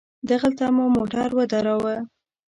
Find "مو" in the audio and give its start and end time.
0.75-0.85